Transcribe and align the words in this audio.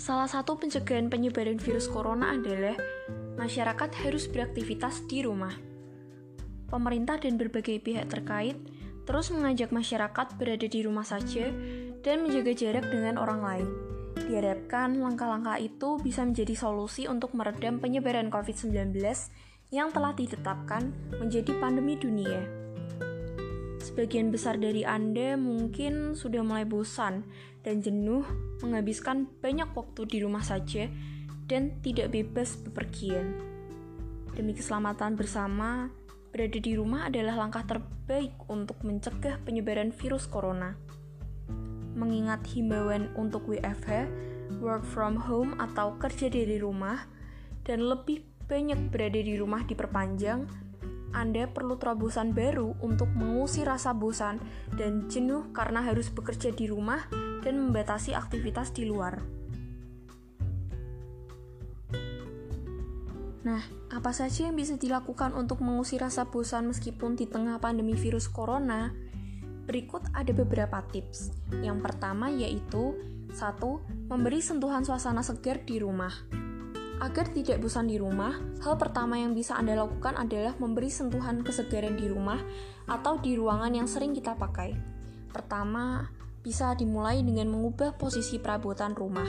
salah 0.00 0.24
satu 0.24 0.56
pencegahan 0.56 1.12
penyebaran 1.12 1.60
virus 1.60 1.84
corona 1.84 2.32
adalah 2.32 2.72
masyarakat 3.36 3.92
harus 4.00 4.24
beraktivitas 4.32 5.04
di 5.04 5.20
rumah. 5.20 5.52
Pemerintah 6.72 7.20
dan 7.20 7.36
berbagai 7.36 7.84
pihak 7.84 8.08
terkait 8.08 8.56
terus 9.04 9.28
mengajak 9.28 9.68
masyarakat 9.68 10.40
berada 10.40 10.64
di 10.64 10.80
rumah 10.80 11.04
saja 11.04 11.52
dan 12.00 12.24
menjaga 12.24 12.56
jarak 12.56 12.88
dengan 12.88 13.20
orang 13.20 13.40
lain. 13.44 13.68
Diharapkan 14.24 14.96
langkah-langkah 14.96 15.60
itu 15.60 16.00
bisa 16.00 16.24
menjadi 16.24 16.56
solusi 16.56 17.04
untuk 17.04 17.36
meredam 17.36 17.76
penyebaran 17.76 18.32
COVID-19 18.32 18.96
yang 19.68 19.92
telah 19.92 20.16
ditetapkan 20.16 20.96
menjadi 21.20 21.52
pandemi 21.60 22.00
dunia. 22.00 22.40
Sebagian 23.90 24.30
besar 24.30 24.54
dari 24.54 24.86
Anda 24.86 25.34
mungkin 25.34 26.14
sudah 26.14 26.46
mulai 26.46 26.62
bosan 26.62 27.26
dan 27.66 27.82
jenuh 27.82 28.22
menghabiskan 28.62 29.26
banyak 29.42 29.66
waktu 29.74 30.06
di 30.06 30.22
rumah 30.22 30.46
saja 30.46 30.86
dan 31.50 31.74
tidak 31.82 32.14
bebas 32.14 32.54
bepergian. 32.62 33.34
Demi 34.30 34.54
keselamatan 34.54 35.18
bersama, 35.18 35.90
berada 36.30 36.54
di 36.62 36.78
rumah 36.78 37.10
adalah 37.10 37.34
langkah 37.34 37.66
terbaik 37.66 38.30
untuk 38.46 38.78
mencegah 38.86 39.42
penyebaran 39.42 39.90
virus 39.90 40.30
corona. 40.30 40.78
Mengingat 41.98 42.46
himbauan 42.46 43.10
untuk 43.18 43.50
WFH, 43.50 44.06
work 44.62 44.86
from 44.86 45.18
home 45.18 45.58
atau 45.58 45.98
kerja 45.98 46.30
dari 46.30 46.62
rumah, 46.62 47.10
dan 47.66 47.82
lebih 47.82 48.22
banyak 48.46 48.94
berada 48.94 49.18
di 49.18 49.34
rumah 49.34 49.66
diperpanjang, 49.66 50.69
Anda 51.10 51.50
perlu 51.50 51.76
terobosan 51.76 52.32
baru 52.36 52.78
untuk 52.82 53.10
mengusir 53.14 53.66
rasa 53.66 53.90
bosan 53.96 54.38
dan 54.78 55.10
jenuh 55.10 55.50
karena 55.50 55.82
harus 55.82 56.08
bekerja 56.10 56.54
di 56.54 56.70
rumah 56.70 57.06
dan 57.42 57.58
membatasi 57.58 58.14
aktivitas 58.14 58.70
di 58.70 58.86
luar. 58.86 59.18
Nah, 63.40 63.62
apa 63.88 64.12
saja 64.12 64.52
yang 64.52 64.54
bisa 64.54 64.76
dilakukan 64.76 65.32
untuk 65.32 65.64
mengusir 65.64 66.04
rasa 66.04 66.28
bosan 66.28 66.68
meskipun 66.68 67.16
di 67.16 67.24
tengah 67.24 67.56
pandemi 67.56 67.96
virus 67.96 68.28
corona? 68.28 68.92
Berikut 69.64 70.04
ada 70.12 70.30
beberapa 70.36 70.84
tips. 70.92 71.32
Yang 71.64 71.78
pertama 71.80 72.28
yaitu 72.28 72.94
satu, 73.32 73.80
Memberi 74.10 74.42
sentuhan 74.42 74.82
suasana 74.82 75.22
segar 75.22 75.62
di 75.62 75.78
rumah. 75.78 76.10
Agar 77.00 77.32
tidak 77.32 77.64
bosan 77.64 77.88
di 77.88 77.96
rumah, 77.96 78.36
hal 78.60 78.76
pertama 78.76 79.16
yang 79.16 79.32
bisa 79.32 79.56
Anda 79.56 79.72
lakukan 79.72 80.20
adalah 80.20 80.52
memberi 80.60 80.92
sentuhan 80.92 81.40
kesegaran 81.40 81.96
di 81.96 82.12
rumah 82.12 82.36
atau 82.84 83.16
di 83.16 83.40
ruangan 83.40 83.72
yang 83.72 83.88
sering 83.88 84.12
kita 84.12 84.36
pakai. 84.36 84.76
Pertama, 85.32 86.04
bisa 86.44 86.76
dimulai 86.76 87.24
dengan 87.24 87.48
mengubah 87.48 87.96
posisi 87.96 88.36
perabotan 88.36 88.92
rumah. 88.92 89.28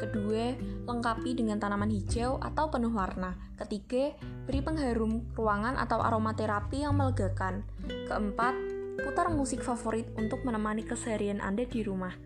Kedua, 0.00 0.56
lengkapi 0.88 1.36
dengan 1.36 1.60
tanaman 1.60 1.92
hijau 1.92 2.40
atau 2.40 2.72
penuh 2.72 2.92
warna. 2.92 3.36
Ketiga, 3.60 4.16
beri 4.48 4.64
pengharum 4.64 5.36
ruangan 5.36 5.76
atau 5.76 6.00
aromaterapi 6.00 6.88
yang 6.88 6.96
melegakan. 6.96 7.68
Keempat, 7.84 8.56
putar 9.04 9.28
musik 9.28 9.60
favorit 9.60 10.08
untuk 10.16 10.40
menemani 10.40 10.88
keseharian 10.88 11.44
Anda 11.44 11.68
di 11.68 11.84
rumah. 11.84 12.16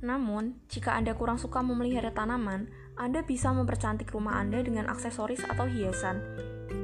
Namun, 0.00 0.56
jika 0.66 0.96
Anda 0.96 1.12
kurang 1.12 1.36
suka 1.36 1.60
memelihara 1.60 2.10
tanaman, 2.10 2.72
Anda 3.00 3.24
bisa 3.24 3.48
mempercantik 3.56 4.12
rumah 4.12 4.36
Anda 4.36 4.60
dengan 4.60 4.92
aksesoris 4.92 5.40
atau 5.48 5.64
hiasan. 5.64 6.20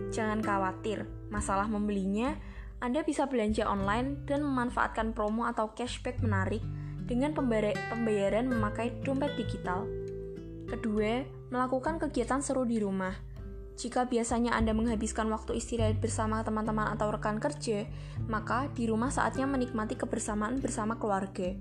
Jangan 0.09 0.41
khawatir, 0.41 1.05
masalah 1.29 1.69
membelinya 1.69 2.41
anda 2.77 3.01
bisa 3.01 3.25
belanja 3.25 3.65
online 3.65 4.29
dan 4.29 4.45
memanfaatkan 4.45 5.17
promo 5.17 5.49
atau 5.49 5.73
cashback 5.73 6.21
menarik 6.21 6.61
dengan 7.09 7.33
pembayaran 7.33 8.45
memakai 8.45 9.01
dompet 9.01 9.33
digital. 9.41 9.89
Kedua, 10.69 11.25
melakukan 11.49 11.97
kegiatan 11.97 12.45
seru 12.45 12.69
di 12.69 12.77
rumah. 12.83 13.17
Jika 13.77 14.09
biasanya 14.09 14.57
Anda 14.57 14.73
menghabiskan 14.73 15.29
waktu 15.29 15.57
istirahat 15.61 16.01
bersama 16.01 16.41
teman-teman 16.45 16.93
atau 16.97 17.13
rekan 17.13 17.41
kerja, 17.41 17.89
maka 18.29 18.69
di 18.73 18.89
rumah 18.89 19.13
saatnya 19.13 19.45
menikmati 19.49 19.97
kebersamaan 19.97 20.61
bersama 20.61 20.97
keluarga. 21.01 21.57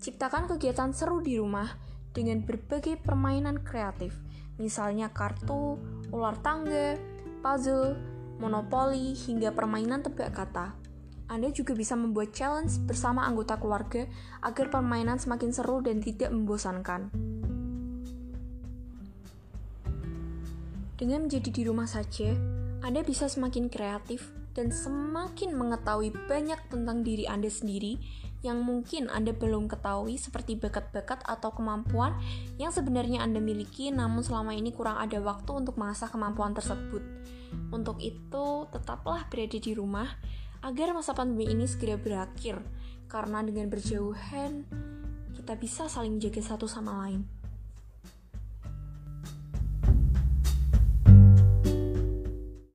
Ciptakan 0.00 0.48
kegiatan 0.48 0.92
seru 0.92 1.24
di 1.24 1.40
rumah 1.40 1.68
dengan 2.14 2.40
berbagai 2.46 3.02
permainan 3.02 3.60
kreatif, 3.66 4.14
misalnya 4.56 5.10
kartu, 5.10 5.76
ular 6.14 6.38
tangga, 6.40 6.94
puzzle, 7.42 7.98
monopoli, 8.38 9.18
hingga 9.18 9.50
permainan 9.50 10.00
tebak 10.00 10.30
kata. 10.30 10.78
Anda 11.26 11.50
juga 11.50 11.74
bisa 11.74 11.98
membuat 11.98 12.30
challenge 12.30 12.78
bersama 12.86 13.26
anggota 13.26 13.58
keluarga 13.58 14.06
agar 14.46 14.70
permainan 14.70 15.18
semakin 15.18 15.50
seru 15.50 15.82
dan 15.82 15.98
tidak 15.98 16.30
membosankan. 16.30 17.10
Dengan 20.94 21.26
menjadi 21.26 21.50
di 21.50 21.62
rumah 21.66 21.90
saja, 21.90 22.30
Anda 22.86 23.02
bisa 23.02 23.26
semakin 23.26 23.66
kreatif 23.66 24.30
dan 24.54 24.70
semakin 24.70 25.58
mengetahui 25.58 26.14
banyak 26.30 26.60
tentang 26.70 27.02
diri 27.02 27.26
Anda 27.26 27.50
sendiri 27.50 27.98
yang 28.44 28.60
mungkin 28.60 29.08
Anda 29.08 29.32
belum 29.32 29.72
ketahui 29.72 30.20
seperti 30.20 30.60
bakat-bakat 30.60 31.24
atau 31.24 31.50
kemampuan 31.56 32.14
yang 32.60 32.68
sebenarnya 32.68 33.24
Anda 33.24 33.40
miliki 33.40 33.88
namun 33.88 34.20
selama 34.20 34.52
ini 34.52 34.70
kurang 34.70 35.00
ada 35.00 35.16
waktu 35.18 35.50
untuk 35.64 35.80
mengasah 35.80 36.12
kemampuan 36.12 36.52
tersebut. 36.52 37.00
Untuk 37.72 37.98
itu, 38.04 38.68
tetaplah 38.68 39.26
berada 39.32 39.56
di 39.56 39.72
rumah 39.72 40.06
agar 40.60 40.92
masa 40.92 41.16
pandemi 41.16 41.48
ini 41.48 41.64
segera 41.64 41.96
berakhir 41.96 42.60
karena 43.08 43.40
dengan 43.40 43.72
berjauhan 43.72 44.64
kita 45.34 45.56
bisa 45.58 45.88
saling 45.88 46.20
jaga 46.20 46.40
satu 46.40 46.68
sama 46.68 47.04
lain. 47.04 47.33